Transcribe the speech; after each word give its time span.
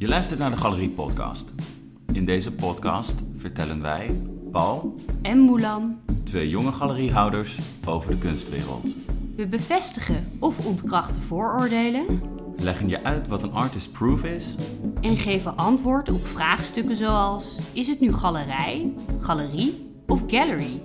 Je 0.00 0.08
luistert 0.08 0.38
naar 0.38 0.50
de 0.50 0.56
Galerie 0.56 0.88
Podcast. 0.88 1.52
In 2.12 2.24
deze 2.24 2.52
podcast 2.52 3.14
vertellen 3.36 3.82
wij, 3.82 4.10
Paul, 4.52 4.94
en 5.22 5.38
Moelan. 5.38 5.98
twee 6.24 6.48
jonge 6.48 6.72
galeriehouders, 6.72 7.58
over 7.86 8.10
de 8.10 8.18
kunstwereld. 8.18 8.86
We 9.36 9.46
bevestigen 9.46 10.28
of 10.38 10.66
ontkrachten 10.66 11.22
vooroordelen 11.22 12.06
Leggen 12.56 12.88
je 12.88 13.04
uit 13.04 13.28
wat 13.28 13.42
een 13.42 13.52
artist 13.52 13.92
proof 13.92 14.24
is 14.24 14.54
en 15.00 15.16
geven 15.16 15.56
antwoord 15.56 16.10
op 16.10 16.26
vraagstukken 16.26 16.96
zoals: 16.96 17.56
is 17.72 17.86
het 17.86 18.00
nu 18.00 18.12
galerij, 18.12 18.92
galerie 19.20 19.90
of 20.06 20.22
gallery? 20.26 20.80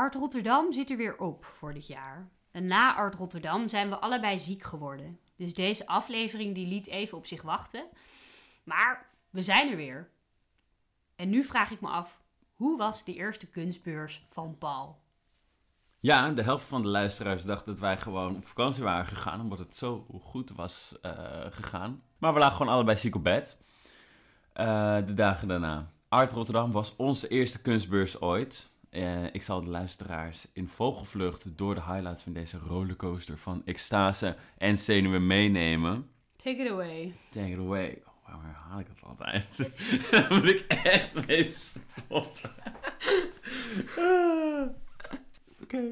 Art 0.00 0.14
Rotterdam 0.14 0.72
zit 0.72 0.90
er 0.90 0.96
weer 0.96 1.18
op 1.18 1.44
voor 1.44 1.74
dit 1.74 1.86
jaar. 1.86 2.30
Na 2.52 2.94
Art 2.94 3.14
Rotterdam 3.14 3.68
zijn 3.68 3.88
we 3.88 3.98
allebei 3.98 4.38
ziek 4.38 4.62
geworden. 4.62 5.18
Dus 5.36 5.54
deze 5.54 5.86
aflevering 5.86 6.54
die 6.54 6.66
liet 6.66 6.86
even 6.86 7.18
op 7.18 7.26
zich 7.26 7.42
wachten. 7.42 7.86
Maar 8.64 9.06
we 9.30 9.42
zijn 9.42 9.70
er 9.70 9.76
weer. 9.76 10.10
En 11.16 11.30
nu 11.30 11.44
vraag 11.44 11.70
ik 11.70 11.80
me 11.80 11.88
af, 11.88 12.22
hoe 12.54 12.78
was 12.78 13.04
de 13.04 13.14
eerste 13.14 13.46
kunstbeurs 13.46 14.26
van 14.28 14.58
Paul? 14.58 15.02
Ja, 15.98 16.30
de 16.30 16.42
helft 16.42 16.66
van 16.66 16.82
de 16.82 16.88
luisteraars 16.88 17.44
dacht 17.44 17.64
dat 17.64 17.78
wij 17.78 17.98
gewoon 17.98 18.36
op 18.36 18.46
vakantie 18.46 18.82
waren 18.82 19.06
gegaan, 19.06 19.40
omdat 19.40 19.58
het 19.58 19.74
zo 19.74 20.06
goed 20.22 20.50
was 20.50 20.98
eh, 21.02 21.12
gegaan. 21.50 22.02
Maar 22.18 22.32
we 22.32 22.38
lagen 22.38 22.56
gewoon 22.56 22.72
allebei 22.72 22.96
ziek 22.96 23.14
op 23.14 23.24
bed. 23.24 23.56
Eh, 24.52 24.96
de 25.06 25.14
dagen 25.14 25.48
daarna. 25.48 25.90
Art 26.08 26.32
Rotterdam 26.32 26.72
was 26.72 26.96
onze 26.96 27.28
eerste 27.28 27.62
kunstbeurs 27.62 28.20
ooit. 28.20 28.70
Eh, 28.90 29.34
ik 29.34 29.42
zal 29.42 29.64
de 29.64 29.70
luisteraars 29.70 30.46
in 30.52 30.68
vogelvlucht 30.68 31.58
door 31.58 31.74
de 31.74 31.82
highlights 31.82 32.22
van 32.22 32.32
deze 32.32 32.58
rollercoaster 32.58 33.38
van 33.38 33.62
extase 33.64 34.36
en 34.58 34.78
zenuwen 34.78 35.26
meenemen. 35.26 36.10
Take 36.36 36.62
it 36.62 36.70
away. 36.70 37.14
Take 37.30 37.50
it 37.50 37.58
away. 37.58 38.02
Oh, 38.06 38.12
waarom 38.24 38.44
herhaal 38.44 38.80
ik 38.80 38.86
dat 38.86 39.02
altijd? 39.08 39.46
Daar 40.10 40.34
moet 40.34 40.50
ik 40.50 40.64
echt 40.82 41.26
mee 41.26 41.52
stoppen. 41.54 42.50
Oké. 45.62 45.82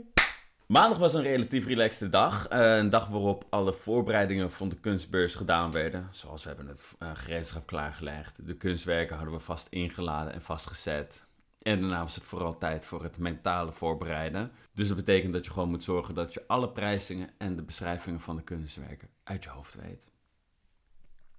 Maandag 0.66 0.98
was 0.98 1.14
een 1.14 1.22
relatief 1.22 1.66
relaxte 1.66 2.08
dag. 2.08 2.48
Eh, 2.48 2.76
een 2.76 2.90
dag 2.90 3.08
waarop 3.08 3.46
alle 3.48 3.72
voorbereidingen 3.72 4.50
van 4.50 4.68
de 4.68 4.76
kunstbeurs 4.76 5.34
gedaan 5.34 5.72
werden. 5.72 6.08
Zoals 6.12 6.42
we 6.42 6.48
hebben 6.48 6.66
het 6.66 6.84
eh, 6.98 7.10
gereedschap 7.14 7.66
klaargelegd. 7.66 8.46
De 8.46 8.56
kunstwerken 8.56 9.16
hadden 9.16 9.34
we 9.34 9.40
vast 9.40 9.66
ingeladen 9.70 10.32
en 10.32 10.42
vastgezet. 10.42 11.26
En 11.58 11.80
daarna 11.80 12.02
was 12.02 12.14
het 12.14 12.24
vooral 12.24 12.58
tijd 12.58 12.86
voor 12.86 13.02
het 13.02 13.18
mentale 13.18 13.72
voorbereiden. 13.72 14.52
Dus 14.72 14.88
dat 14.88 14.96
betekent 14.96 15.32
dat 15.32 15.44
je 15.44 15.50
gewoon 15.50 15.70
moet 15.70 15.82
zorgen 15.82 16.14
dat 16.14 16.34
je 16.34 16.44
alle 16.46 16.68
prijzingen 16.68 17.30
en 17.38 17.56
de 17.56 17.62
beschrijvingen 17.62 18.20
van 18.20 18.36
de 18.36 18.42
kunstwerken 18.42 19.08
uit 19.24 19.44
je 19.44 19.50
hoofd 19.50 19.74
weet. 19.74 20.06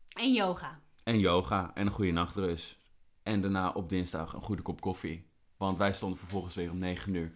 En 0.09 0.33
yoga. 0.33 0.79
En 1.03 1.19
yoga 1.19 1.71
en 1.73 1.85
een 1.85 1.93
goede 1.93 2.11
nachtrust. 2.11 2.77
En 3.23 3.41
daarna 3.41 3.69
op 3.69 3.89
dinsdag 3.89 4.33
een 4.33 4.41
goede 4.41 4.61
kop 4.61 4.81
koffie. 4.81 5.27
Want 5.57 5.77
wij 5.77 5.93
stonden 5.93 6.19
vervolgens 6.19 6.55
weer 6.55 6.71
om 6.71 6.77
9 6.77 7.13
uur 7.13 7.31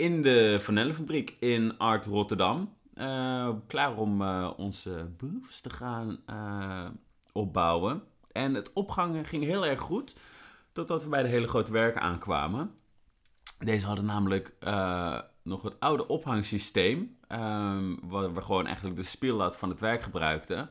in 0.00 0.22
de 0.22 0.56
vanillenfabriek 0.60 1.36
in 1.40 1.78
Art 1.78 2.06
Rotterdam. 2.06 2.76
Eh, 2.94 3.50
klaar 3.66 3.96
om 3.96 4.22
eh, 4.22 4.50
onze 4.56 5.10
booths 5.16 5.60
te 5.60 5.70
gaan 5.70 6.18
eh, 6.26 6.88
opbouwen. 7.32 8.02
En 8.32 8.54
het 8.54 8.72
opgangen 8.72 9.24
ging 9.24 9.44
heel 9.44 9.66
erg 9.66 9.80
goed. 9.80 10.14
Totdat 10.72 11.02
we 11.02 11.08
bij 11.08 11.22
de 11.22 11.28
hele 11.28 11.48
grote 11.48 11.72
werken 11.72 12.00
aankwamen. 12.00 12.74
Deze 13.58 13.86
hadden 13.86 14.04
namelijk 14.04 14.54
nog 15.42 15.62
het 15.62 15.80
oude 15.80 16.08
ophangsysteem. 16.08 17.18
ehm, 17.28 17.94
waar 18.02 18.34
we 18.34 18.42
gewoon 18.42 18.66
eigenlijk 18.66 18.96
de 18.96 19.02
speellat 19.02 19.56
van 19.56 19.68
het 19.68 19.80
werk 19.80 20.02
gebruikten. 20.02 20.70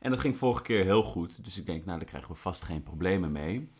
En 0.00 0.10
dat 0.10 0.20
ging 0.20 0.36
vorige 0.36 0.62
keer 0.62 0.84
heel 0.84 1.02
goed. 1.02 1.44
Dus 1.44 1.58
ik 1.58 1.66
denk, 1.66 1.84
nou, 1.84 1.98
daar 1.98 2.08
krijgen 2.08 2.30
we 2.30 2.36
vast 2.36 2.62
geen 2.64 2.82
problemen 2.82 3.32
mee. 3.32 3.70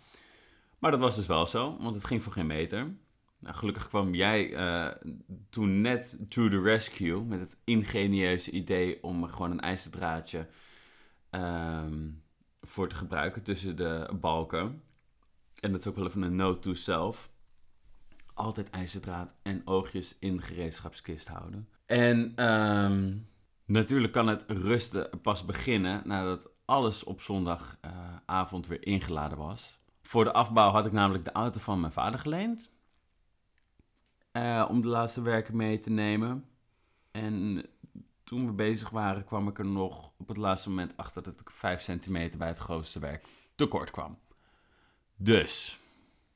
Maar 0.78 0.91
dat 0.91 1.00
was 1.00 1.16
dus 1.16 1.26
wel 1.26 1.46
zo, 1.46 1.76
want 1.80 1.94
het 1.94 2.04
ging 2.04 2.22
voor 2.22 2.32
geen 2.32 2.46
meter. 2.46 2.94
Nou, 3.38 3.54
gelukkig 3.54 3.88
kwam 3.88 4.14
jij 4.14 4.54
eh, 4.54 5.08
toen 5.50 5.80
net 5.80 6.18
to 6.28 6.48
the 6.48 6.60
rescue 6.60 7.20
met 7.20 7.41
het 7.41 7.56
ingenieuze 7.64 8.50
idee 8.50 9.02
om 9.02 9.28
gewoon 9.28 9.50
een 9.50 9.60
ijzerdraadje 9.60 10.46
ehm, 11.30 12.08
voor 12.62 12.88
te 12.88 12.94
gebruiken 12.94 13.42
tussen 13.42 13.76
de 13.76 14.08
balken. 14.20 14.82
En 15.60 15.70
dat 15.72 15.80
is 15.80 15.86
ook 15.86 15.96
wel 15.96 16.06
even 16.06 16.22
een 16.22 16.36
note 16.36 16.58
to 16.58 16.74
self. 16.74 17.30
Altijd 18.34 18.70
ijzerdraad 18.70 19.34
en 19.42 19.62
oogjes 19.66 20.16
in 20.20 20.42
gereedschapskist 20.42 21.28
houden. 21.28 21.68
En 21.86 22.32
ehm, 22.36 23.14
natuurlijk 23.64 24.12
kan 24.12 24.26
het 24.28 24.44
rusten 24.48 25.20
pas 25.22 25.44
beginnen 25.44 26.02
nadat 26.04 26.48
alles 26.64 27.04
op 27.04 27.20
zondagavond 27.20 28.66
weer 28.66 28.86
ingeladen 28.86 29.38
was. 29.38 29.80
Voor 30.02 30.24
de 30.24 30.32
afbouw 30.32 30.70
had 30.70 30.86
ik 30.86 30.92
namelijk 30.92 31.24
de 31.24 31.32
auto 31.32 31.60
van 31.60 31.80
mijn 31.80 31.92
vader 31.92 32.20
geleend. 32.20 32.70
eh, 34.32 34.66
om 34.68 34.82
de 34.82 34.88
laatste 34.88 35.22
werken 35.22 35.56
mee 35.56 35.80
te 35.80 35.90
nemen. 35.90 36.44
En 37.10 37.66
toen 38.24 38.46
we 38.46 38.52
bezig 38.52 38.90
waren, 38.90 39.24
kwam 39.24 39.48
ik 39.48 39.58
er 39.58 39.66
nog 39.66 40.10
op 40.16 40.28
het 40.28 40.36
laatste 40.36 40.68
moment 40.68 40.96
achter 40.96 41.22
dat 41.22 41.40
ik 41.40 41.50
5 41.50 41.82
centimeter 41.82 42.38
bij 42.38 42.48
het 42.48 42.58
grootste 42.58 42.98
werk 42.98 43.24
tekort 43.54 43.90
kwam. 43.90 44.18
Dus, 45.19 45.78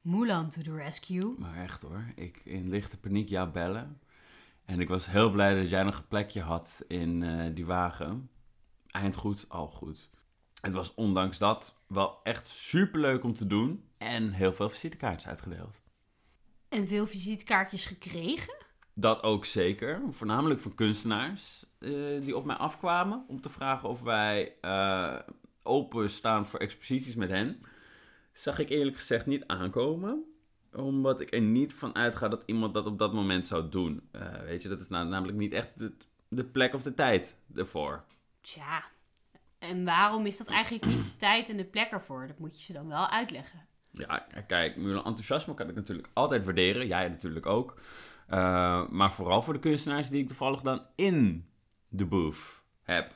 Mulan 0.00 0.50
to 0.50 0.62
the 0.62 0.74
rescue. 0.74 1.34
maar 1.38 1.56
echt 1.56 1.82
hoor, 1.82 2.04
ik 2.16 2.40
in 2.44 2.68
lichte 2.68 2.96
paniek 2.96 3.28
jou 3.28 3.48
bellen. 3.48 4.00
En 4.64 4.80
ik 4.80 4.88
was 4.88 5.06
heel 5.06 5.30
blij 5.30 5.54
dat 5.60 5.70
jij 5.70 5.82
nog 5.82 5.96
een 5.96 6.08
plekje 6.08 6.40
had 6.40 6.84
in 6.88 7.22
eh, 7.22 7.54
die 7.54 7.66
wagen. 7.66 8.30
Eind 8.86 9.16
goed, 9.16 9.44
al 9.48 9.66
goed. 9.66 10.08
Het 10.60 10.72
was 10.72 10.94
ondanks 10.94 11.38
dat 11.38 11.74
wel 11.86 12.20
echt 12.22 12.48
super 12.48 13.00
leuk 13.00 13.24
om 13.24 13.34
te 13.34 13.46
doen. 13.46 13.84
En 13.98 14.32
heel 14.32 14.52
veel 14.52 14.68
visitekaartjes 14.68 15.30
uitgedeeld. 15.30 15.80
En 16.68 16.86
veel 16.86 17.06
visitekaartjes 17.06 17.84
gekregen. 17.84 18.54
Dat 18.94 19.22
ook 19.22 19.44
zeker. 19.44 20.02
Voornamelijk 20.10 20.60
van 20.60 20.74
kunstenaars 20.74 21.66
eh, 21.78 21.90
die 22.20 22.36
op 22.36 22.44
mij 22.44 22.56
afkwamen. 22.56 23.24
Om 23.28 23.40
te 23.40 23.50
vragen 23.50 23.88
of 23.88 24.00
wij 24.00 24.54
eh 24.60 25.18
open 25.62 26.10
staan 26.10 26.46
voor 26.46 26.60
exposities 26.60 27.14
met 27.14 27.28
hen. 27.28 27.62
Zag 28.32 28.58
ik 28.58 28.68
eerlijk 28.68 28.96
gezegd 28.96 29.26
niet 29.26 29.46
aankomen. 29.46 30.24
Omdat 30.72 31.20
ik 31.20 31.34
er 31.34 31.40
niet 31.40 31.74
van 31.74 31.94
uitga 31.94 32.28
dat 32.28 32.42
iemand 32.46 32.74
dat 32.74 32.86
op 32.86 32.98
dat 32.98 33.12
moment 33.12 33.46
zou 33.46 33.68
doen. 33.68 34.08
Eh, 34.10 34.40
weet 34.42 34.62
je, 34.62 34.68
dat 34.68 34.80
is 34.80 34.88
nou, 34.88 35.08
namelijk 35.08 35.38
niet 35.38 35.52
echt 35.52 35.78
de, 35.78 35.92
de 36.28 36.44
plek 36.44 36.74
of 36.74 36.82
de 36.82 36.94
tijd 36.94 37.36
ervoor. 37.54 38.04
Tja. 38.40 38.84
En 39.58 39.84
waarom 39.84 40.26
is 40.26 40.36
dat 40.36 40.46
eigenlijk 40.46 40.86
niet 40.86 41.04
de 41.04 41.16
tijd 41.16 41.48
en 41.48 41.56
de 41.56 41.64
plek 41.64 41.90
ervoor? 41.90 42.26
Dat 42.26 42.38
moet 42.38 42.58
je 42.58 42.64
ze 42.64 42.72
dan 42.72 42.88
wel 42.88 43.08
uitleggen. 43.08 43.66
Ja, 43.92 44.26
kijk, 44.46 44.76
mijn 44.76 44.96
enthousiasme 44.96 45.54
kan 45.54 45.68
ik 45.68 45.74
natuurlijk 45.74 46.08
altijd 46.12 46.44
waarderen. 46.44 46.86
Jij 46.86 47.08
natuurlijk 47.08 47.46
ook. 47.46 47.80
Eh, 48.26 48.88
maar 48.88 49.12
vooral 49.12 49.42
voor 49.42 49.52
de 49.52 49.60
kunstenaars 49.60 50.08
die 50.08 50.20
ik 50.20 50.28
toevallig 50.28 50.60
dan 50.60 50.82
in 50.94 51.48
de 51.88 52.04
booth 52.04 52.62
heb. 52.82 53.14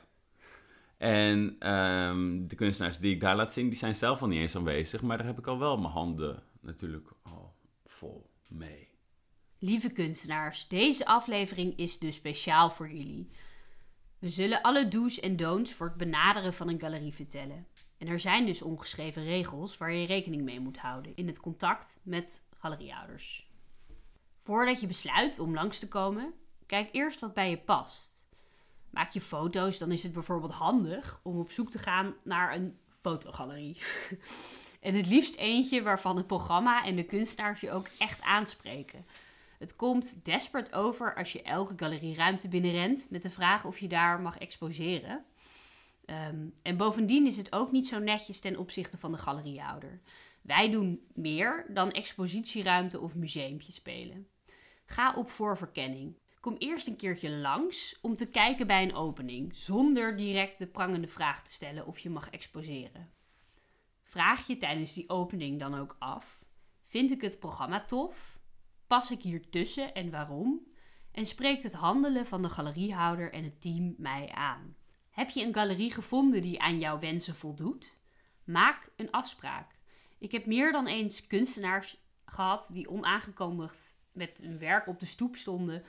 En 1.05 1.55
ehm, 1.59 2.47
de 2.47 2.55
kunstenaars 2.55 2.97
die 2.97 3.13
ik 3.13 3.19
daar 3.19 3.35
laat 3.35 3.53
zien, 3.53 3.69
die 3.69 3.77
zijn 3.77 3.95
zelf 3.95 4.21
al 4.21 4.27
niet 4.27 4.39
eens 4.39 4.55
aanwezig. 4.55 5.01
Maar 5.01 5.17
daar 5.17 5.25
heb 5.25 5.37
ik 5.37 5.47
al 5.47 5.59
wel 5.59 5.77
mijn 5.77 5.93
handen 5.93 6.43
natuurlijk 6.59 7.09
al 7.23 7.55
vol 7.85 8.29
mee. 8.47 8.89
Lieve 9.59 9.89
kunstenaars, 9.89 10.67
deze 10.67 11.05
aflevering 11.05 11.77
is 11.77 11.99
dus 11.99 12.15
speciaal 12.15 12.69
voor 12.69 12.91
jullie. 12.91 13.29
We 14.19 14.29
zullen 14.29 14.61
alle 14.61 14.87
do's 14.87 15.19
en 15.19 15.35
don'ts 15.35 15.73
voor 15.73 15.87
het 15.87 15.97
benaderen 15.97 16.53
van 16.53 16.69
een 16.69 16.79
galerie 16.79 17.13
vertellen. 17.13 17.67
En 17.97 18.07
er 18.07 18.19
zijn 18.19 18.45
dus 18.45 18.61
ongeschreven 18.61 19.23
regels 19.23 19.77
waar 19.77 19.91
je 19.91 20.05
rekening 20.05 20.43
mee 20.43 20.59
moet 20.59 20.77
houden 20.77 21.15
in 21.15 21.27
het 21.27 21.39
contact 21.39 21.99
met 22.03 22.41
galeriehouders. 22.57 23.49
Voordat 24.43 24.81
je 24.81 24.87
besluit 24.87 25.39
om 25.39 25.53
langs 25.53 25.79
te 25.79 25.87
komen, 25.87 26.33
kijk 26.65 26.89
eerst 26.91 27.19
wat 27.19 27.33
bij 27.33 27.49
je 27.49 27.57
past. 27.57 28.14
Maak 28.95 29.11
je 29.11 29.21
foto's, 29.21 29.77
dan 29.77 29.91
is 29.91 30.03
het 30.03 30.13
bijvoorbeeld 30.13 30.53
handig 30.53 31.19
om 31.23 31.39
op 31.39 31.51
zoek 31.51 31.71
te 31.71 31.79
gaan 31.79 32.13
naar 32.23 32.55
een 32.55 32.77
fotogalerie. 33.01 33.77
en 34.87 34.95
het 34.95 35.07
liefst 35.07 35.35
eentje 35.35 35.81
waarvan 35.81 36.17
het 36.17 36.27
programma 36.27 36.85
en 36.85 36.95
de 36.95 37.03
kunstenaars 37.03 37.61
je 37.61 37.71
ook 37.71 37.89
echt 37.97 38.21
aanspreken. 38.21 39.05
Het 39.59 39.75
komt 39.75 40.25
desperate 40.25 40.73
over 40.73 41.15
als 41.15 41.31
je 41.31 41.41
elke 41.41 41.73
galerieruimte 41.75 42.47
binnenrent 42.47 43.07
met 43.09 43.21
de 43.21 43.29
vraag 43.29 43.65
of 43.65 43.79
je 43.79 43.87
daar 43.87 44.21
mag 44.21 44.37
exposeren. 44.37 45.25
Ehm, 46.05 46.47
en 46.61 46.77
bovendien 46.77 47.25
is 47.27 47.37
het 47.37 47.53
ook 47.53 47.71
niet 47.71 47.87
zo 47.87 47.99
netjes 47.99 48.39
ten 48.39 48.57
opzichte 48.57 48.97
van 48.97 49.11
de 49.11 49.17
galeriehouder. 49.17 50.01
Wij 50.41 50.71
doen 50.71 51.05
meer 51.13 51.65
dan 51.69 51.91
expositieruimte 51.91 52.99
of 52.99 53.15
museumpje 53.15 53.71
spelen. 53.71 54.27
Ga 54.85 55.13
op 55.13 55.29
voorverkenning. 55.29 56.15
Kom 56.45 56.55
eerst 56.57 56.87
een 56.87 56.95
keertje 56.95 57.29
langs 57.29 57.97
om 58.01 58.15
te 58.15 58.25
kijken 58.25 58.67
bij 58.67 58.83
een 58.83 58.95
opening, 58.95 59.55
zonder 59.55 60.17
direct 60.17 60.57
de 60.57 60.67
prangende 60.67 61.07
vraag 61.07 61.43
te 61.43 61.51
stellen 61.51 61.85
of 61.85 61.99
je 61.99 62.09
mag 62.09 62.29
exposeren. 62.29 63.09
Vraag 64.03 64.47
je 64.47 64.57
tijdens 64.57 64.93
die 64.93 65.09
opening 65.09 65.59
dan 65.59 65.75
ook 65.75 65.95
af: 65.99 66.43
vind 66.83 67.11
ik 67.11 67.21
het 67.21 67.39
programma 67.39 67.85
tof? 67.85 68.39
Pas 68.87 69.11
ik 69.11 69.21
hier 69.21 69.49
tussen 69.49 69.93
en 69.93 70.11
waarom? 70.11 70.67
en 71.11 71.25
spreekt 71.25 71.63
het 71.63 71.73
handelen 71.73 72.25
van 72.25 72.41
de 72.41 72.49
galeriehouder 72.49 73.33
en 73.33 73.43
het 73.43 73.61
team 73.61 73.95
mij 73.97 74.31
aan. 74.31 74.75
Heb 75.11 75.29
je 75.29 75.43
een 75.43 75.53
galerie 75.53 75.91
gevonden 75.91 76.41
die 76.41 76.61
aan 76.61 76.79
jouw 76.79 76.99
wensen 76.99 77.35
voldoet? 77.35 77.99
Maak 78.43 78.89
een 78.95 79.11
afspraak. 79.11 79.71
Ik 80.17 80.31
heb 80.31 80.45
meer 80.45 80.71
dan 80.71 80.87
eens 80.87 81.27
kunstenaars 81.27 81.97
gehad 82.25 82.69
die 82.73 82.89
onaangekondigd 82.89 83.95
met 84.11 84.37
hun 84.41 84.59
werk 84.59 84.87
op 84.87 84.99
de 84.99 85.05
stoep 85.05 85.35
stonden. 85.35 85.83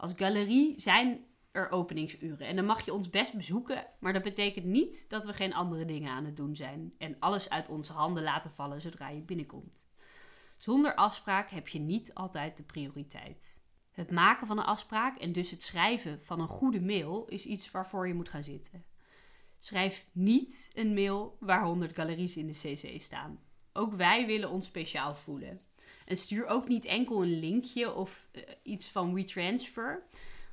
Als 0.00 0.12
galerie 0.16 0.80
zijn 0.80 1.24
er 1.50 1.70
openingsuren 1.70 2.46
en 2.46 2.56
dan 2.56 2.64
mag 2.64 2.84
je 2.84 2.92
ons 2.92 3.10
best 3.10 3.34
bezoeken, 3.34 3.86
maar 3.98 4.12
dat 4.12 4.22
betekent 4.22 4.64
niet 4.64 5.08
dat 5.08 5.24
we 5.24 5.32
geen 5.32 5.54
andere 5.54 5.84
dingen 5.84 6.10
aan 6.10 6.24
het 6.24 6.36
doen 6.36 6.56
zijn 6.56 6.94
en 6.98 7.16
alles 7.18 7.48
uit 7.48 7.68
onze 7.68 7.92
handen 7.92 8.22
laten 8.22 8.50
vallen 8.50 8.80
zodra 8.80 9.08
je 9.08 9.20
binnenkomt. 9.20 9.88
Zonder 10.56 10.94
afspraak 10.94 11.50
heb 11.50 11.68
je 11.68 11.78
niet 11.78 12.14
altijd 12.14 12.56
de 12.56 12.62
prioriteit. 12.62 13.58
Het 13.90 14.10
maken 14.10 14.46
van 14.46 14.58
een 14.58 14.64
afspraak 14.64 15.18
en 15.18 15.32
dus 15.32 15.50
het 15.50 15.62
schrijven 15.62 16.22
van 16.22 16.40
een 16.40 16.48
goede 16.48 16.80
mail 16.80 17.26
is 17.26 17.44
iets 17.44 17.70
waarvoor 17.70 18.06
je 18.06 18.14
moet 18.14 18.28
gaan 18.28 18.42
zitten. 18.42 18.84
Schrijf 19.58 20.06
niet 20.12 20.70
een 20.74 20.94
mail 20.94 21.36
waar 21.40 21.64
100 21.64 21.94
galeries 21.94 22.36
in 22.36 22.46
de 22.46 22.52
CC 22.52 23.02
staan. 23.02 23.40
Ook 23.72 23.94
wij 23.94 24.26
willen 24.26 24.50
ons 24.50 24.66
speciaal 24.66 25.14
voelen. 25.14 25.60
En 26.10 26.16
stuur 26.16 26.46
ook 26.46 26.68
niet 26.68 26.84
enkel 26.84 27.22
een 27.22 27.38
linkje 27.38 27.94
of 27.94 28.26
uh, 28.32 28.42
iets 28.62 28.88
van 28.88 29.14
WeTransfer. 29.14 30.02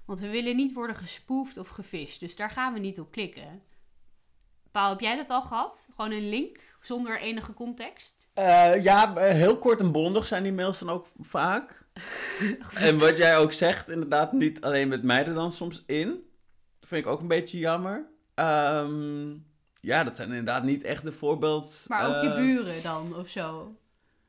Want 0.06 0.20
we 0.20 0.30
willen 0.30 0.56
niet 0.56 0.74
worden 0.74 0.96
gespoefd 0.96 1.58
of 1.58 1.68
gefisht. 1.68 2.20
Dus 2.20 2.36
daar 2.36 2.50
gaan 2.50 2.74
we 2.74 2.80
niet 2.80 3.00
op 3.00 3.12
klikken. 3.12 3.62
Paul, 4.72 4.90
heb 4.90 5.00
jij 5.00 5.16
dat 5.16 5.30
al 5.30 5.42
gehad? 5.42 5.88
Gewoon 5.96 6.12
een 6.12 6.30
link 6.30 6.78
zonder 6.82 7.20
enige 7.22 7.54
context? 7.54 8.14
Uh, 8.36 8.84
ja, 8.84 9.14
heel 9.16 9.58
kort 9.58 9.80
en 9.80 9.92
bondig 9.92 10.28
zijn 10.28 10.44
die 10.44 10.52
mails 10.52 10.80
dan 10.80 10.90
ook 10.90 11.08
vaak. 11.20 11.86
en 12.74 13.00
wat 13.00 13.18
jij 13.18 13.38
ook 13.38 13.54
zegt, 13.54 13.90
inderdaad, 13.90 14.32
niet 14.32 14.62
alleen 14.62 14.88
met 14.88 15.04
mij 15.04 15.26
er 15.26 15.34
dan 15.34 15.52
soms 15.52 15.84
in. 15.86 16.08
Dat 16.80 16.90
vind 16.90 17.06
ik 17.06 17.12
ook 17.12 17.20
een 17.22 17.28
beetje 17.28 17.58
jammer. 17.58 18.10
Um, 18.36 19.46
ja, 19.82 20.04
dat 20.04 20.16
zijn 20.16 20.30
inderdaad 20.30 20.64
niet 20.64 20.84
echt 20.84 21.04
de 21.04 21.12
voorbeeld. 21.12 21.86
Maar 21.88 22.08
ook 22.08 22.24
je 22.24 22.34
buren 22.36 22.84
dan, 22.84 23.16
of 23.16 23.28
zo? 23.28 23.76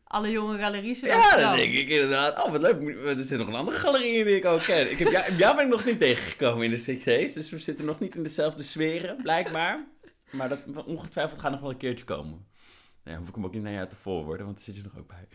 Alle 0.08 0.30
jonge 0.30 0.58
galeries 0.58 1.00
Ja, 1.00 1.36
dan 1.36 1.56
denk 1.56 1.72
ik 1.72 1.88
inderdaad. 1.88 2.44
Oh, 2.44 2.50
wat 2.50 2.60
leuk. 2.60 3.06
Er 3.06 3.24
zit 3.24 3.38
nog 3.38 3.48
een 3.48 3.54
andere 3.54 3.76
galerie 3.76 4.18
in 4.18 4.24
die 4.24 4.36
ik 4.36 4.44
ook 4.44 4.62
ken. 4.62 4.90
Ik 4.90 4.98
heb 4.98 5.10
jou, 5.10 5.34
jou 5.34 5.56
ben 5.56 5.64
ik 5.64 5.70
nog 5.70 5.84
niet 5.84 5.98
tegengekomen 5.98 6.64
in 6.64 6.70
de 6.70 6.76
CC's. 6.76 7.32
Dus 7.32 7.50
we 7.50 7.58
zitten 7.58 7.84
nog 7.84 8.00
niet 8.00 8.14
in 8.14 8.22
dezelfde 8.22 8.62
sferen, 8.62 9.16
blijkbaar. 9.22 9.86
Maar 10.30 10.48
dat 10.48 10.64
ongetwijfeld 10.86 11.40
gaat 11.40 11.50
nog 11.50 11.60
wel 11.60 11.70
een 11.70 11.76
keertje 11.76 12.04
komen. 12.04 12.46
Nee, 13.08 13.16
hoef 13.16 13.28
ik 13.28 13.34
hem 13.34 13.44
ook 13.44 13.52
niet 13.52 13.62
naar 13.62 13.72
jou 13.72 13.88
te 13.88 13.96
voorwoorden, 13.96 14.44
want 14.46 14.56
daar 14.56 14.64
zit 14.64 14.76
je 14.76 14.82
nog 14.82 14.98
ook 14.98 15.08
bij. 15.08 15.26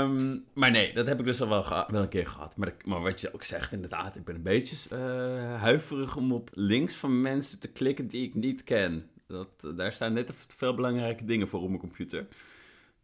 um, 0.00 0.44
maar 0.52 0.70
nee, 0.70 0.92
dat 0.92 1.06
heb 1.06 1.18
ik 1.18 1.24
dus 1.24 1.40
al 1.40 1.48
wel, 1.48 1.86
wel 1.88 2.02
een 2.02 2.08
keer 2.08 2.26
gehad. 2.26 2.56
Maar, 2.56 2.72
maar, 2.84 3.02
wat 3.02 3.20
je 3.20 3.34
ook 3.34 3.44
zegt, 3.44 3.72
inderdaad, 3.72 4.16
ik 4.16 4.24
ben 4.24 4.34
een 4.34 4.42
beetje 4.42 4.76
uh, 4.92 5.60
huiverig 5.60 6.16
om 6.16 6.32
op 6.32 6.50
links 6.52 6.94
van 6.94 7.20
mensen 7.20 7.58
te 7.58 7.68
klikken 7.68 8.06
die 8.06 8.26
ik 8.26 8.34
niet 8.34 8.64
ken. 8.64 9.10
Dat, 9.26 9.48
daar 9.76 9.92
staan 9.92 10.12
net 10.12 10.26
te 10.26 10.56
veel 10.56 10.74
belangrijke 10.74 11.24
dingen 11.24 11.48
voor 11.48 11.60
op 11.60 11.68
mijn 11.68 11.80
computer. 11.80 12.26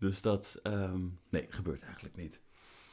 Dus 0.02 0.20
dat, 0.20 0.60
um, 0.62 1.18
nee, 1.28 1.46
gebeurt 1.48 1.82
eigenlijk 1.82 2.16
niet. 2.16 2.40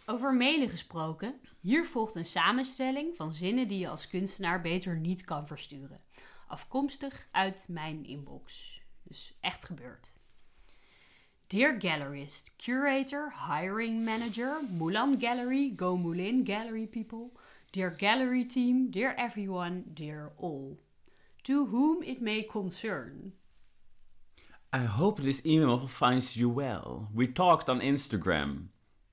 Over 0.06 0.34
mailen 0.34 0.70
gesproken, 0.70 1.40
hier 1.60 1.86
volgt 1.86 2.16
een 2.16 2.26
samenstelling 2.26 3.16
van 3.16 3.34
zinnen 3.34 3.68
die 3.68 3.80
je 3.80 3.88
als 3.88 4.08
kunstenaar 4.08 4.62
beter 4.62 4.98
niet 4.98 5.26
kan 5.26 5.48
versturen. 5.48 6.02
Afkomstig 6.48 7.28
uit 7.32 7.66
mijn 7.68 8.06
inbox. 8.06 8.82
Dus 9.04 9.38
echt 9.40 9.66
gebeurd. 9.66 10.14
Dear 11.48 11.82
gallerist, 11.82 12.56
curator, 12.58 13.34
hiring 13.48 14.06
manager, 14.06 14.62
Mulan 14.72 15.16
Gallery, 15.20 15.74
Go 15.76 15.98
Moulin 15.98 16.46
Gallery 16.46 16.88
people, 16.88 17.32
dear 17.70 17.94
gallery 17.98 18.46
team, 18.46 18.92
dear 18.92 19.16
everyone, 19.18 19.84
dear 19.94 20.32
all. 20.40 20.78
To 21.42 21.68
whom 21.68 22.04
it 22.04 22.22
may 22.22 22.44
concern. 22.44 23.34
I 24.71 24.81
hope 24.81 25.19
this 25.19 25.44
email 25.48 25.88
finds 25.88 26.38
you 26.38 26.48
well. 26.48 27.07
We 27.12 27.25
talked 27.25 27.69
on 27.69 27.81
Instagram. 27.81 28.68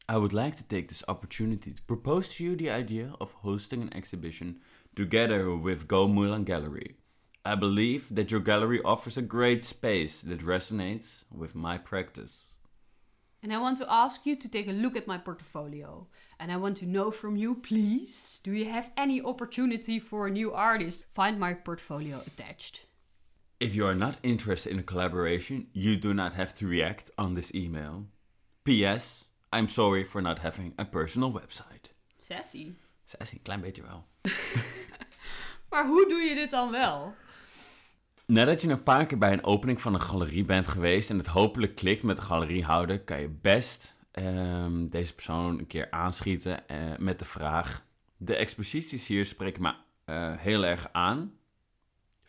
I 0.06 0.18
would 0.18 0.34
like 0.34 0.56
to 0.56 0.62
take 0.62 0.88
this 0.88 1.02
opportunity 1.08 1.72
to 1.72 1.80
propose 1.80 2.28
to 2.28 2.44
you 2.44 2.56
the 2.56 2.68
idea 2.68 3.14
of 3.22 3.32
hosting 3.32 3.80
an 3.80 3.94
exhibition 3.96 4.60
together 4.94 5.56
with 5.56 5.88
Go 5.88 6.06
Mulan 6.06 6.44
Gallery. 6.44 6.96
I 7.42 7.54
believe 7.54 8.06
that 8.10 8.30
your 8.30 8.40
gallery 8.40 8.82
offers 8.84 9.16
a 9.16 9.22
great 9.22 9.64
space 9.64 10.20
that 10.20 10.44
resonates 10.44 11.24
with 11.34 11.54
my 11.54 11.78
practice. 11.78 12.56
And 13.42 13.50
I 13.50 13.56
want 13.56 13.78
to 13.78 13.90
ask 13.90 14.26
you 14.26 14.36
to 14.36 14.48
take 14.48 14.68
a 14.68 14.72
look 14.72 14.94
at 14.94 15.06
my 15.06 15.16
portfolio. 15.16 16.06
And 16.38 16.52
I 16.52 16.58
want 16.58 16.76
to 16.78 16.86
know 16.86 17.10
from 17.10 17.36
you, 17.36 17.54
please, 17.54 18.40
do 18.42 18.52
you 18.52 18.66
have 18.66 18.90
any 18.94 19.22
opportunity 19.22 19.98
for 20.00 20.26
a 20.26 20.30
new 20.30 20.52
artist? 20.52 21.04
Find 21.14 21.40
my 21.40 21.54
portfolio 21.54 22.20
attached. 22.26 22.80
If 23.58 23.74
you 23.74 23.86
are 23.86 23.94
not 23.94 24.18
interested 24.22 24.72
in 24.72 24.78
a 24.78 24.82
collaboration, 24.82 25.68
you 25.72 25.98
do 25.98 26.12
not 26.12 26.34
have 26.34 26.52
to 26.54 26.66
react 26.66 27.10
on 27.16 27.34
this 27.34 27.54
email. 27.54 28.04
P.S. 28.64 29.30
I'm 29.50 29.66
sorry 29.66 30.04
for 30.04 30.20
not 30.20 30.38
having 30.38 30.74
a 30.76 30.84
personal 30.84 31.32
website. 31.32 31.90
Sassy. 32.18 32.74
Sassy, 33.04 33.38
klein 33.42 33.60
beetje 33.60 33.82
wel. 33.82 34.06
maar 35.70 35.86
hoe 35.86 36.08
doe 36.08 36.20
je 36.20 36.34
dit 36.34 36.50
dan 36.50 36.70
wel? 36.70 37.14
Nadat 38.26 38.60
je 38.60 38.68
een 38.68 38.82
paar 38.82 39.06
keer 39.06 39.18
bij 39.18 39.32
een 39.32 39.44
opening 39.44 39.80
van 39.80 39.94
een 39.94 40.00
galerie 40.00 40.44
bent 40.44 40.68
geweest 40.68 41.10
en 41.10 41.18
het 41.18 41.26
hopelijk 41.26 41.74
klikt 41.74 42.02
met 42.02 42.16
de 42.16 42.22
galeriehouder, 42.22 43.00
kan 43.00 43.20
je 43.20 43.28
best 43.28 43.96
um, 44.12 44.88
deze 44.88 45.14
persoon 45.14 45.58
een 45.58 45.66
keer 45.66 45.90
aanschieten 45.90 46.62
uh, 46.70 46.96
met 46.98 47.18
de 47.18 47.24
vraag: 47.24 47.84
De 48.16 48.36
exposities 48.36 49.06
hier 49.06 49.26
spreken 49.26 49.62
me 49.62 49.74
uh, 50.06 50.32
heel 50.36 50.64
erg 50.64 50.88
aan. 50.92 51.35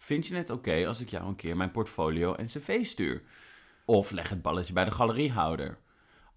Vind 0.08 0.28
je 0.28 0.36
het 0.36 0.50
oké 0.50 0.88
als 0.88 1.00
ik 1.00 1.10
jou 1.10 1.28
een 1.28 1.36
keer 1.36 1.58
mijn 1.58 1.72
portfolio 1.72 2.36
en 2.36 2.46
cv 2.46 2.86
stuur? 2.86 3.24
Of 3.86 4.12
leg 4.12 4.30
het 4.30 4.42
balletje 4.42 4.74
bij 4.74 4.86
de 4.86 4.92
galeriehouder. 4.92 5.78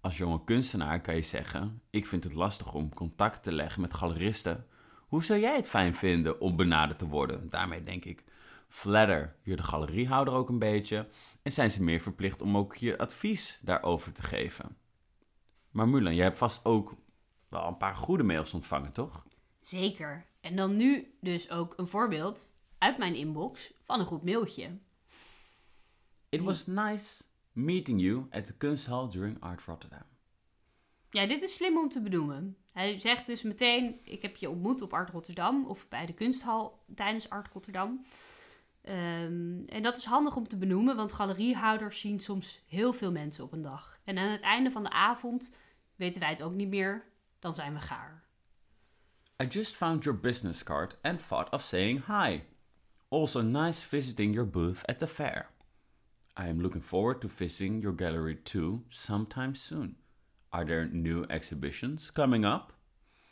Als 0.01 0.17
jonge 0.17 0.43
kunstenaar 0.43 1.01
kan 1.01 1.15
je 1.15 1.21
zeggen: 1.21 1.81
Ik 1.89 2.07
vind 2.07 2.23
het 2.23 2.33
lastig 2.33 2.73
om 2.73 2.93
contact 2.93 3.43
te 3.43 3.51
leggen 3.51 3.81
met 3.81 3.93
galeristen. 3.93 4.67
Hoe 5.07 5.23
zou 5.23 5.39
jij 5.39 5.55
het 5.55 5.69
fijn 5.69 5.95
vinden 5.95 6.39
om 6.39 6.55
benaderd 6.55 6.99
te 6.99 7.07
worden? 7.07 7.49
Daarmee 7.49 7.83
denk 7.83 8.05
ik 8.05 8.23
flatter 8.67 9.35
je 9.41 9.55
de 9.55 9.63
galeriehouder 9.63 10.33
ook 10.33 10.49
een 10.49 10.59
beetje 10.59 11.07
en 11.41 11.51
zijn 11.51 11.71
ze 11.71 11.83
meer 11.83 12.01
verplicht 12.01 12.41
om 12.41 12.57
ook 12.57 12.75
je 12.75 12.97
advies 12.97 13.59
daarover 13.61 14.13
te 14.13 14.23
geven. 14.23 14.77
Maar 15.69 15.87
Mulan, 15.87 16.15
jij 16.15 16.25
hebt 16.25 16.37
vast 16.37 16.65
ook 16.65 16.95
wel 17.49 17.67
een 17.67 17.77
paar 17.77 17.95
goede 17.95 18.23
mails 18.23 18.53
ontvangen, 18.53 18.91
toch? 18.91 19.25
Zeker. 19.61 20.25
En 20.41 20.55
dan 20.55 20.75
nu 20.75 21.17
dus 21.21 21.49
ook 21.49 21.73
een 21.77 21.87
voorbeeld 21.87 22.51
uit 22.81 22.97
mijn 22.97 23.15
inbox 23.15 23.73
van 23.83 23.99
een 23.99 24.05
goed 24.05 24.23
mailtje. 24.23 24.77
It 26.29 26.41
was 26.41 26.65
nice 26.65 27.23
meeting 27.51 28.01
you 28.01 28.25
at 28.29 28.45
the 28.45 28.53
Kunsthal 28.53 29.09
during 29.09 29.37
Art 29.39 29.61
Rotterdam. 29.61 30.03
Ja, 31.09 31.27
dit 31.27 31.41
is 31.41 31.55
slim 31.55 31.77
om 31.77 31.89
te 31.89 32.01
benoemen. 32.01 32.57
Hij 32.73 32.99
zegt 32.99 33.25
dus 33.25 33.41
meteen: 33.41 33.99
Ik 34.03 34.21
heb 34.21 34.35
je 34.35 34.49
ontmoet 34.49 34.81
op 34.81 34.93
Art 34.93 35.09
Rotterdam 35.09 35.65
of 35.65 35.87
bij 35.89 36.05
de 36.05 36.13
Kunsthal 36.13 36.83
tijdens 36.95 37.29
Art 37.29 37.53
Rotterdam. 37.53 38.05
Um, 38.83 39.65
en 39.65 39.81
dat 39.81 39.97
is 39.97 40.05
handig 40.05 40.35
om 40.35 40.47
te 40.47 40.57
benoemen, 40.57 40.95
want 40.95 41.13
galeriehouders 41.13 41.99
zien 41.99 42.19
soms 42.19 42.61
heel 42.67 42.93
veel 42.93 43.11
mensen 43.11 43.43
op 43.43 43.51
een 43.51 43.61
dag. 43.61 43.99
En 44.03 44.17
aan 44.17 44.31
het 44.31 44.41
einde 44.41 44.71
van 44.71 44.83
de 44.83 44.89
avond 44.89 45.55
weten 45.95 46.21
wij 46.21 46.29
het 46.29 46.41
ook 46.41 46.53
niet 46.53 46.69
meer, 46.69 47.05
dan 47.39 47.53
zijn 47.53 47.73
we 47.73 47.79
gaar. 47.79 48.23
I 49.43 49.45
just 49.45 49.75
found 49.75 50.03
your 50.03 50.19
business 50.19 50.63
card 50.63 50.97
and 51.01 51.27
thought 51.27 51.53
of 51.53 51.61
saying 51.61 52.05
hi. 52.05 52.39
Also 53.11 53.41
nice 53.41 53.81
visiting 53.81 54.33
your 54.33 54.45
booth 54.45 54.83
at 54.87 54.99
the 54.99 55.07
fair. 55.07 55.49
I 56.37 56.47
am 56.47 56.61
looking 56.61 56.81
forward 56.81 57.19
to 57.21 57.27
visiting 57.27 57.81
your 57.81 57.91
gallery 57.91 58.35
too 58.35 58.83
sometime 58.87 59.53
soon. 59.53 59.95
Are 60.53 60.65
there 60.65 60.85
new 60.85 61.25
exhibitions 61.29 62.09
coming 62.09 62.45
up? 62.45 62.71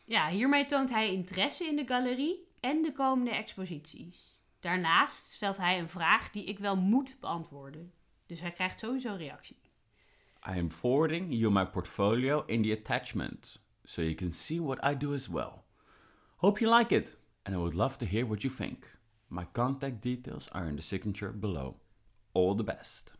Ja, 0.05 0.29
hiermee 0.29 0.65
toont 0.65 0.89
hij 0.89 1.13
interesse 1.13 1.65
in 1.65 1.75
de 1.75 1.85
galerie 1.85 2.47
en 2.59 2.81
de 2.81 2.91
komende 2.91 3.31
exposities. 3.31 4.39
Daarnaast 4.59 5.31
stelt 5.31 5.57
hij 5.57 5.79
een 5.79 5.89
vraag 5.89 6.31
die 6.31 6.43
ik 6.43 6.59
wel 6.59 6.75
moet 6.75 7.17
beantwoorden. 7.19 7.93
Dus 8.25 8.41
hij 8.41 8.51
krijgt 8.51 8.79
sowieso 8.79 9.15
reactie. 9.15 9.59
I 10.47 10.59
am 10.59 10.71
forwarding 10.71 11.33
you 11.33 11.51
my 11.51 11.65
portfolio 11.65 12.43
in 12.45 12.61
the 12.61 12.77
attachment, 12.79 13.59
so 13.83 14.01
you 14.01 14.15
can 14.15 14.31
see 14.31 14.61
what 14.61 14.85
I 14.85 14.97
do 14.97 15.13
as 15.13 15.27
well. 15.27 15.63
Hope 16.35 16.59
you 16.59 16.77
like 16.77 16.95
it, 16.95 17.17
and 17.43 17.55
I 17.55 17.57
would 17.57 17.73
love 17.73 17.97
to 17.97 18.05
hear 18.05 18.25
what 18.25 18.41
you 18.41 18.55
think. 18.55 18.98
My 19.29 19.47
contact 19.51 20.03
details 20.03 20.51
are 20.51 20.67
in 20.67 20.75
the 20.75 20.81
signature 20.81 21.33
below. 21.33 21.75
All 22.31 22.55
the 22.55 22.63
best. 22.63 23.13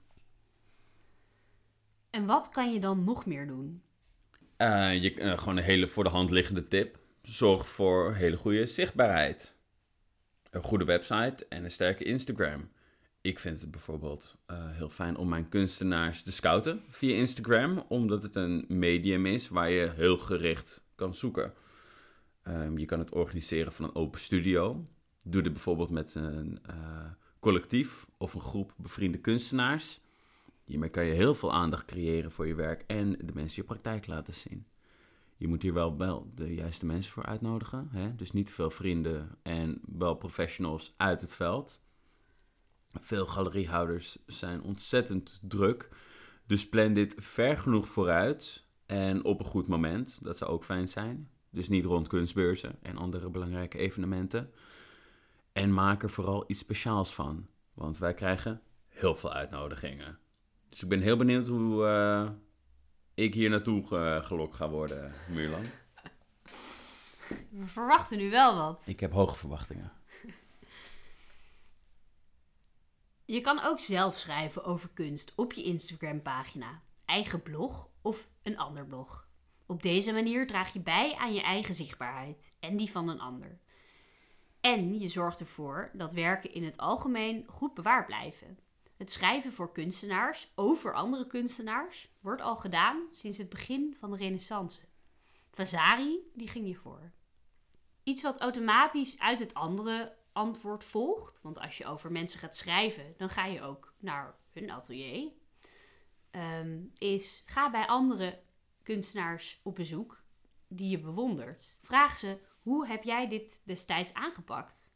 En 2.10 2.26
wat 2.26 2.50
kan 2.50 2.74
je 2.74 2.80
dan 2.80 3.04
nog 3.04 3.26
meer 3.26 3.48
doen? 3.48 3.82
Uh, 4.58 5.02
je, 5.02 5.16
uh, 5.16 5.38
gewoon 5.38 5.58
een 5.58 5.64
hele 5.64 5.88
voor 5.88 6.04
de 6.04 6.10
hand 6.10 6.32
liggende 6.32 6.68
tip. 6.68 7.00
Zorg 7.22 7.68
voor 7.68 8.14
hele 8.14 8.38
goede 8.38 8.66
zichtbaarheid 8.66 9.58
een 10.50 10.64
goede 10.64 10.86
website 10.86 11.46
en 11.50 11.64
een 11.64 11.72
sterke 11.72 12.04
Instagram. 12.04 12.70
Ik 13.22 13.40
vind 13.40 13.62
het 13.62 13.72
bijvoorbeeld 13.72 14.36
uh, 14.52 14.58
heel 14.72 14.90
fijn 14.90 15.18
om 15.18 15.30
mijn 15.30 15.50
kunstenaars 15.50 16.24
te 16.24 16.32
scouten 16.32 16.84
via 16.90 17.16
Instagram, 17.16 17.86
omdat 17.88 18.24
het 18.24 18.36
een 18.36 18.66
medium 18.68 19.26
is 19.26 19.48
waar 19.48 19.70
je 19.70 19.92
heel 19.96 20.18
gericht 20.18 20.84
kan 20.96 21.16
zoeken. 21.16 21.54
Ehm, 22.44 22.78
je 22.78 22.86
kan 22.86 23.00
het 23.00 23.12
organiseren 23.12 23.74
van 23.74 23.86
een 23.86 23.96
open 23.96 24.20
studio. 24.20 24.86
Doe 25.30 25.42
dit 25.42 25.54
bijvoorbeeld 25.54 25.90
met 25.90 26.16
een 26.16 26.60
eh, 26.66 26.76
collectief 27.40 28.08
of 28.18 28.34
een 28.34 28.42
groep 28.42 28.74
bevriende 28.78 29.18
kunstenaars. 29.18 30.00
Hiermee 30.64 30.90
kan 30.90 31.06
je 31.06 31.14
heel 31.14 31.36
veel 31.36 31.54
aandacht 31.54 31.86
creëren 31.86 32.32
voor 32.32 32.48
je 32.48 32.56
werk 32.56 32.84
en 32.88 33.12
de 33.12 33.34
mensen 33.34 33.62
je 33.62 33.68
praktijk 33.68 34.08
laten 34.08 34.34
zien. 34.34 34.66
Je 35.38 35.48
moet 35.48 35.62
hier 35.62 35.74
wel, 35.74 35.98
wel 35.98 36.32
de 36.36 36.54
juiste 36.54 36.86
mensen 36.86 37.12
voor 37.12 37.26
uitnodigen. 37.26 37.88
Hè? 37.92 38.16
Dus 38.16 38.32
niet 38.32 38.48
te 38.48 38.54
veel 38.54 38.70
vrienden 38.70 39.38
en 39.42 39.82
wel 39.98 40.16
professionals 40.16 40.94
uit 40.98 41.22
het 41.22 41.36
veld. 41.36 41.82
Veel 43.00 43.26
galeriehouders 43.26 44.18
zijn 44.26 44.62
ontzettend 44.62 45.40
druk. 45.42 45.90
Dus 46.46 46.70
plan 46.70 46.94
dit 46.94 47.16
ver 47.18 47.58
genoeg 47.58 47.88
vooruit 47.88 48.66
en 48.86 49.24
op 49.24 49.40
een 49.40 49.46
goed 49.46 49.68
moment. 49.68 50.18
Dat 50.22 50.38
zou 50.38 50.52
ook 50.52 50.64
fijn 50.64 50.88
zijn. 50.88 51.30
Dus 51.50 51.70
niet 51.70 51.86
rond 51.86 52.08
kunstbeurzen 52.08 52.76
en 52.82 52.98
andere 52.98 53.30
belangrijke 53.30 53.78
evenementen. 53.78 54.52
En 55.60 55.74
maak 55.74 56.04
er 56.04 56.10
vooral 56.10 56.44
iets 56.48 56.60
speciaals 56.60 57.14
van. 57.14 57.48
Want 57.74 57.98
wij 57.98 58.14
krijgen 58.14 58.62
heel 58.88 59.16
veel 59.16 59.34
uitnodigingen. 59.34 60.20
Dus 60.70 60.84
ik 60.84 60.90
ben 60.90 61.02
heel 61.02 61.18
benieuwd 61.18 61.48
hoe 61.48 61.86
uh, 61.86 62.30
ik 63.14 63.34
hier 63.34 63.50
naartoe 63.50 63.84
uh, 63.92 64.26
gelokt 64.26 64.56
ga 64.56 64.70
worden, 64.70 65.14
Muurland. 65.30 65.68
We 67.50 67.68
verwachten 67.68 68.18
nu 68.18 68.30
wel 68.30 68.56
wat. 68.56 68.84
Ik 68.86 69.00
heb 69.00 69.12
hoge 69.12 69.36
verwachtingen. 69.36 69.92
Je 73.26 73.42
kan 73.42 73.64
ook 73.64 73.80
zelf 73.80 74.18
schrijven 74.18 74.64
over 74.64 74.90
kunst 74.94 75.34
op 75.36 75.54
je 75.54 75.64
Instagram-pagina, 75.64 76.82
eigen 77.06 77.42
blog 77.42 77.90
of 78.02 78.30
een 78.44 78.58
ander 78.58 78.86
blog. 78.86 79.28
Op 79.66 79.82
deze 79.82 80.12
manier 80.12 80.48
draag 80.48 80.74
je 80.74 80.80
bij 80.80 81.16
aan 81.16 81.34
je 81.34 81.42
eigen 81.42 81.76
zichtbaarheid 81.76 82.54
en 82.60 82.78
die 82.78 82.92
van 82.92 83.10
een 83.10 83.20
ander. 83.20 83.60
En 84.62 85.00
je 85.00 85.08
zorgt 85.08 85.40
ervoor 85.40 85.90
dat 85.94 86.14
werken 86.14 86.54
in 86.54 86.64
het 86.64 86.78
algemeen 86.78 87.46
goed 87.48 87.74
bewaard 87.74 88.06
blijven. 88.06 88.60
Het 88.98 89.12
schrijven 89.12 89.54
voor 89.54 89.72
kunstenaars 89.72 90.52
over 90.56 90.94
andere 90.94 91.28
kunstenaars 91.28 92.10
wordt 92.20 92.42
al 92.42 92.56
gedaan 92.56 93.08
sinds 93.12 93.38
het 93.38 93.50
begin 93.50 93.96
van 94.00 94.12
de 94.12 94.18
Renaissance. 94.18 94.80
Vasari 95.52 96.20
die 96.34 96.48
ging 96.48 96.66
hiervoor. 96.66 97.12
Iets 98.04 98.22
wat 98.22 98.40
automatisch 98.40 99.20
uit 99.20 99.40
het 99.40 99.54
andere 99.54 100.16
antwoord 100.32 100.84
volgt, 100.84 101.42
want 101.42 101.60
als 101.60 101.78
je 101.78 101.86
over 101.86 102.12
mensen 102.12 102.40
gaat 102.40 102.56
schrijven, 102.56 103.14
dan 103.18 103.30
ga 103.30 103.46
je 103.46 103.62
ook 103.62 103.94
naar 104.00 104.36
hun 104.52 104.72
atelier. 104.72 105.32
Ehm, 106.32 106.80
is 106.98 107.44
ga 107.46 107.72
bij 107.72 107.88
andere 107.88 108.40
kunstenaars 108.84 109.60
op 109.64 109.76
bezoek 109.76 110.22
die 110.68 110.90
je 110.90 111.00
bewondert. 111.00 111.78
Vraag 111.82 112.18
ze 112.18 112.38
hoe 112.62 112.88
heb 112.88 113.04
jij 113.04 113.28
dit 113.30 113.62
destijds 113.66 114.14
aangepakt? 114.14 114.90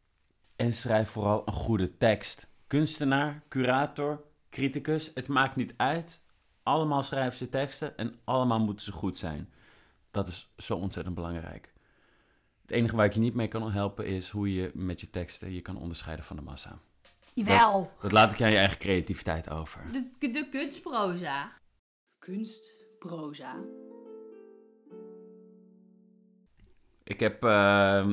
En 0.55 0.73
schrijf 0.73 1.09
vooral 1.09 1.41
een 1.45 1.53
goede 1.53 1.97
tekst. 1.97 2.47
Kunstenaar, 2.67 3.43
curator, 3.49 4.23
criticus, 4.49 5.11
het 5.13 5.27
maakt 5.27 5.55
niet 5.55 5.73
uit. 5.77 6.21
Allemaal 6.63 7.03
schrijven 7.03 7.37
ze 7.37 7.49
teksten 7.49 7.97
en 7.97 8.19
allemaal 8.23 8.59
moeten 8.59 8.85
ze 8.85 8.91
goed 8.91 9.17
zijn. 9.17 9.53
Dat 10.11 10.27
is 10.27 10.53
zo 10.57 10.75
ontzettend 10.77 11.15
belangrijk. 11.15 11.73
Het 12.61 12.71
enige 12.71 12.95
waar 12.95 13.05
ik 13.05 13.13
je 13.13 13.19
niet 13.19 13.33
mee 13.33 13.47
kan 13.47 13.71
helpen 13.71 14.05
is 14.05 14.29
hoe 14.29 14.53
je 14.53 14.71
met 14.73 15.01
je 15.01 15.09
teksten 15.09 15.53
je 15.53 15.61
kan 15.61 15.77
onderscheiden 15.77 16.25
van 16.25 16.35
de 16.35 16.41
massa. 16.41 16.79
Jawel. 17.33 17.81
Dat, 17.81 18.01
dat 18.01 18.11
laat 18.11 18.33
ik 18.33 18.41
aan 18.41 18.51
je 18.51 18.57
eigen 18.57 18.77
creativiteit 18.77 19.49
over. 19.49 19.91
De, 19.91 20.29
de 20.29 20.49
kunstproza. 20.49 21.51
Kunstproza. 22.19 23.55
Ik 27.03 27.19
heb 27.19 27.43
uh, 27.43 28.09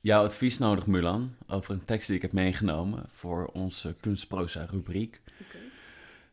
jouw 0.00 0.24
advies 0.24 0.58
nodig, 0.58 0.86
Mulan, 0.86 1.34
over 1.46 1.74
een 1.74 1.84
tekst 1.84 2.06
die 2.06 2.16
ik 2.16 2.22
heb 2.22 2.32
meegenomen 2.32 3.04
voor 3.10 3.46
onze 3.46 3.96
kunstproza-rubriek. 4.00 5.20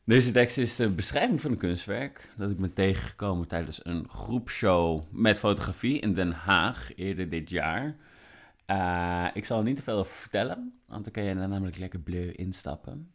Deze 0.03 0.31
tekst 0.31 0.57
is 0.57 0.75
de 0.75 0.89
beschrijving 0.89 1.41
van 1.41 1.51
een 1.51 1.57
kunstwerk 1.57 2.29
dat 2.37 2.49
ik 2.49 2.57
ben 2.57 2.73
tegengekomen 2.73 3.47
tijdens 3.47 3.85
een 3.85 4.09
groepshow 4.09 5.03
met 5.11 5.39
fotografie 5.39 5.99
in 5.99 6.13
Den 6.13 6.31
Haag 6.31 6.95
eerder 6.95 7.29
dit 7.29 7.49
jaar. 7.49 7.95
Uh, 8.67 9.27
ik 9.33 9.45
zal 9.45 9.57
er 9.57 9.63
niet 9.63 9.75
te 9.75 9.83
veel 9.83 9.97
over 9.97 10.15
vertellen, 10.15 10.79
want 10.87 11.03
dan 11.03 11.13
kan 11.13 11.23
je 11.23 11.29
er 11.29 11.47
namelijk 11.47 11.77
lekker 11.77 11.99
bleu 11.99 12.31
instappen. 12.31 13.11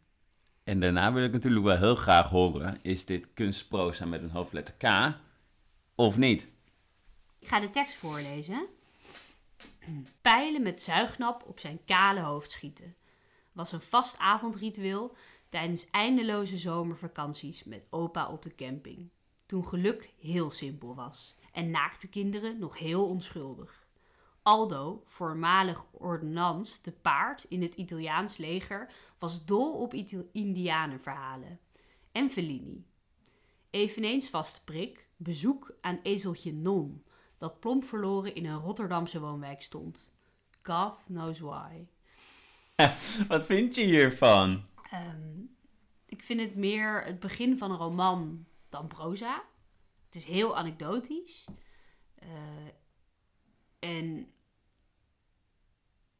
En 0.63 0.79
daarna 0.79 1.13
wil 1.13 1.23
ik 1.23 1.31
natuurlijk 1.31 1.65
wel 1.65 1.77
heel 1.77 1.95
graag 1.95 2.29
horen, 2.29 2.77
is 2.81 3.05
dit 3.05 3.27
kunstproza 3.33 4.05
met 4.05 4.21
een 4.21 4.29
hoofdletter 4.29 4.73
K 4.77 5.15
of 5.95 6.17
niet? 6.17 6.47
Ik 7.41 7.47
ga 7.47 7.59
de 7.59 7.69
tekst 7.69 7.95
voorlezen. 7.95 8.67
Pijlen 10.21 10.61
met 10.61 10.81
zuignap 10.81 11.43
op 11.47 11.59
zijn 11.59 11.79
kale 11.85 12.19
hoofd 12.19 12.51
schieten 12.51 12.95
was 13.51 13.71
een 13.71 13.81
vast 13.81 14.17
avondritueel 14.17 15.15
tijdens 15.49 15.89
eindeloze 15.89 16.57
zomervakanties 16.57 17.63
met 17.63 17.85
opa 17.89 18.29
op 18.29 18.41
de 18.41 18.55
camping. 18.55 19.09
Toen 19.45 19.67
geluk 19.67 20.13
heel 20.19 20.49
simpel 20.49 20.95
was 20.95 21.35
en 21.51 21.71
naakte 21.71 22.09
kinderen 22.09 22.59
nog 22.59 22.77
heel 22.77 23.07
onschuldig. 23.07 23.85
Aldo, 24.41 25.03
voormalig 25.05 25.85
ordonnans 25.91 26.81
te 26.81 26.91
paard 26.91 27.45
in 27.49 27.61
het 27.61 27.75
Italiaans 27.75 28.37
leger, 28.37 28.93
was 29.19 29.45
dol 29.45 29.73
op 29.73 29.93
Indianenverhalen. 30.31 31.59
En 32.11 32.31
Fellini. 32.31 32.85
Eveneens 33.69 34.29
vaste 34.29 34.63
prik, 34.63 35.07
bezoek 35.17 35.75
aan 35.81 35.99
ezeltje 36.03 36.53
Non, 36.53 37.03
dat 37.41 37.59
plomp 37.59 37.83
verloren 37.83 38.35
in 38.35 38.45
een 38.45 38.59
Rotterdamse 38.59 39.19
woonwijk 39.19 39.61
stond. 39.61 40.13
God 40.63 41.03
knows 41.07 41.39
why. 41.39 41.87
Wat 43.27 43.45
vind 43.45 43.75
je 43.75 43.83
hiervan? 43.83 44.65
Um, 44.93 45.55
ik 46.05 46.23
vind 46.23 46.39
het 46.39 46.55
meer 46.55 47.03
het 47.03 47.19
begin 47.19 47.57
van 47.57 47.71
een 47.71 47.77
roman 47.77 48.45
dan 48.69 48.87
proza. 48.87 49.43
Het 50.05 50.15
is 50.15 50.25
heel 50.25 50.57
anekdotisch. 50.57 51.45
Uh, 52.23 52.29
en 53.79 54.31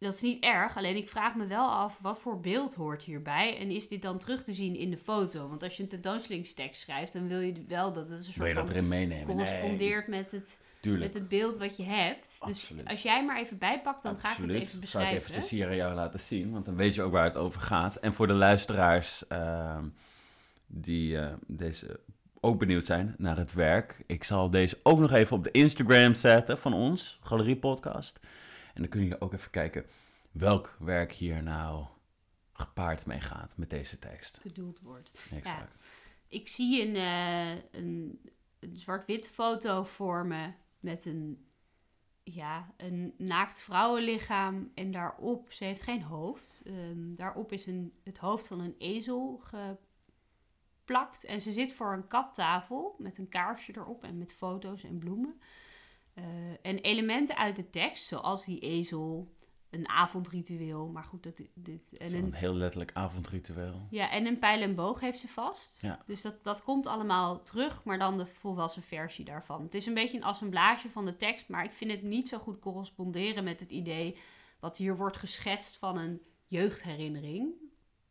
dat 0.05 0.13
is 0.13 0.21
niet 0.21 0.43
erg, 0.43 0.77
alleen 0.77 0.95
ik 0.95 1.09
vraag 1.09 1.35
me 1.35 1.45
wel 1.45 1.69
af 1.69 1.97
wat 2.01 2.19
voor 2.19 2.39
beeld 2.39 2.75
hoort 2.75 3.03
hierbij. 3.03 3.57
En 3.57 3.69
is 3.69 3.87
dit 3.87 4.01
dan 4.01 4.17
terug 4.17 4.43
te 4.43 4.53
zien 4.53 4.75
in 4.75 4.89
de 4.89 4.97
foto? 4.97 5.47
Want 5.49 5.63
als 5.63 5.77
je 5.77 5.83
een 5.83 5.89
tentoonstellingstekst 5.89 6.81
schrijft, 6.81 7.13
dan 7.13 7.27
wil 7.27 7.39
je 7.39 7.65
wel 7.67 7.93
dat 7.93 8.09
het 8.09 8.17
een 8.17 8.23
soort 8.23 8.35
wil 8.35 8.45
je 8.45 8.53
dat 8.53 8.65
van 8.65 8.75
erin 8.75 8.87
meenemen? 8.87 9.25
correspondeert 9.25 10.07
nee. 10.07 10.19
met, 10.19 10.31
het, 10.31 10.61
met 10.99 11.13
het 11.13 11.27
beeld 11.27 11.57
wat 11.57 11.77
je 11.77 11.83
hebt. 11.83 12.27
Absoluut. 12.39 12.83
Dus 12.83 12.91
als 12.91 13.01
jij 13.01 13.25
maar 13.25 13.39
even 13.39 13.57
bijpakt, 13.57 14.03
dan 14.03 14.13
Absoluut. 14.13 14.37
ga 14.37 14.43
ik 14.43 14.49
het 14.49 14.67
even 14.67 14.79
beschrijven. 14.79 15.11
Zal 15.11 15.21
ik 15.21 15.27
eventjes 15.29 15.49
hier 15.49 15.67
aan 15.67 15.75
jou 15.75 15.95
laten 15.95 16.19
zien, 16.19 16.51
want 16.51 16.65
dan 16.65 16.75
weet 16.75 16.95
je 16.95 17.01
ook 17.01 17.11
waar 17.11 17.23
het 17.23 17.37
over 17.37 17.61
gaat. 17.61 17.95
En 17.95 18.13
voor 18.13 18.27
de 18.27 18.33
luisteraars 18.33 19.23
uh, 19.31 19.77
die 20.67 21.13
uh, 21.13 21.27
deze 21.47 21.99
ook 22.39 22.59
benieuwd 22.59 22.85
zijn 22.85 23.15
naar 23.17 23.37
het 23.37 23.53
werk. 23.53 24.03
Ik 24.05 24.23
zal 24.23 24.49
deze 24.49 24.77
ook 24.83 24.99
nog 24.99 25.11
even 25.11 25.37
op 25.37 25.43
de 25.43 25.51
Instagram 25.51 26.13
zetten 26.13 26.57
van 26.57 26.73
ons, 26.73 27.19
Galerie 27.23 27.55
Podcast. 27.55 28.19
En 28.73 28.81
dan 28.81 28.89
kun 28.89 29.05
je 29.05 29.21
ook 29.21 29.33
even 29.33 29.51
kijken 29.51 29.85
welk 30.31 30.75
werk 30.79 31.11
hier 31.11 31.43
nou 31.43 31.85
gepaard 32.53 33.05
mee 33.05 33.19
gaat 33.19 33.57
met 33.57 33.69
deze 33.69 33.99
tekst. 33.99 34.39
Bedoeld 34.43 34.79
wordt. 34.79 35.11
Exact. 35.31 35.77
Ja, 35.79 35.85
ik 36.27 36.47
zie 36.47 36.87
een, 36.87 36.95
uh, 36.95 37.63
een, 37.71 38.21
een 38.59 38.77
zwart-wit 38.77 39.29
foto 39.29 39.83
voor 39.83 40.25
me 40.25 40.51
met 40.79 41.05
een, 41.05 41.45
ja, 42.23 42.73
een 42.77 43.13
naakt 43.17 43.61
vrouwenlichaam. 43.61 44.71
En 44.73 44.91
daarop, 44.91 45.51
ze 45.51 45.63
heeft 45.63 45.81
geen 45.81 46.03
hoofd. 46.03 46.61
Um, 46.65 47.15
daarop 47.15 47.51
is 47.51 47.65
een, 47.65 47.93
het 48.03 48.17
hoofd 48.17 48.47
van 48.47 48.59
een 48.59 48.75
ezel 48.77 49.41
geplakt. 50.83 51.23
En 51.23 51.41
ze 51.41 51.51
zit 51.51 51.73
voor 51.73 51.93
een 51.93 52.07
kaptafel 52.07 52.95
met 52.97 53.17
een 53.17 53.29
kaarsje 53.29 53.71
erop 53.75 54.03
en 54.03 54.17
met 54.17 54.33
foto's 54.33 54.83
en 54.83 54.97
bloemen. 54.97 55.41
Uh, 56.15 56.25
en 56.61 56.77
elementen 56.77 57.37
uit 57.37 57.55
de 57.55 57.69
tekst, 57.69 58.07
zoals 58.07 58.45
die 58.45 58.59
ezel, 58.59 59.31
een 59.69 59.89
avondritueel, 59.89 60.87
maar 60.87 61.03
goed, 61.03 61.23
dat 61.23 61.41
dit... 61.53 61.97
En 61.97 62.13
een, 62.13 62.23
een 62.23 62.33
heel 62.33 62.53
letterlijk 62.53 62.91
avondritueel. 62.93 63.87
Ja, 63.89 64.11
en 64.11 64.25
een 64.25 64.39
pijl 64.39 64.61
en 64.61 64.75
boog 64.75 64.99
heeft 64.99 65.19
ze 65.19 65.27
vast. 65.27 65.81
Ja. 65.81 66.03
Dus 66.05 66.21
dat, 66.21 66.43
dat 66.43 66.63
komt 66.63 66.87
allemaal 66.87 67.43
terug, 67.43 67.83
maar 67.83 67.99
dan 67.99 68.17
de 68.17 68.25
volwassen 68.25 68.83
versie 68.83 69.25
daarvan. 69.25 69.61
Het 69.61 69.75
is 69.75 69.85
een 69.85 69.93
beetje 69.93 70.17
een 70.17 70.23
assemblage 70.23 70.89
van 70.89 71.05
de 71.05 71.17
tekst, 71.17 71.47
maar 71.47 71.63
ik 71.63 71.71
vind 71.71 71.91
het 71.91 72.03
niet 72.03 72.27
zo 72.27 72.37
goed 72.37 72.59
corresponderen 72.59 73.43
met 73.43 73.59
het 73.59 73.71
idee 73.71 74.17
wat 74.59 74.77
hier 74.77 74.97
wordt 74.97 75.17
geschetst 75.17 75.77
van 75.77 75.97
een 75.97 76.21
jeugdherinnering. 76.45 77.53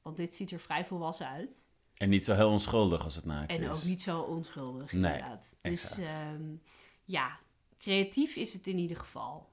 Want 0.02 0.16
dit 0.16 0.34
ziet 0.34 0.50
er 0.50 0.60
vrij 0.60 0.84
volwassen 0.84 1.28
uit. 1.28 1.68
En 1.96 2.08
niet 2.08 2.24
zo 2.24 2.34
heel 2.34 2.50
onschuldig 2.50 3.04
als 3.04 3.14
het 3.14 3.24
naakt 3.24 3.50
en 3.50 3.56
is. 3.56 3.62
En 3.62 3.70
ook 3.70 3.84
niet 3.84 4.02
zo 4.02 4.20
onschuldig, 4.20 4.92
nee, 4.92 5.12
inderdaad. 5.12 5.56
Dus 5.62 5.98
um, 5.98 6.62
ja, 7.04 7.38
creatief 7.80 8.36
is 8.36 8.52
het 8.52 8.66
in 8.66 8.78
ieder 8.78 8.96
geval. 8.96 9.48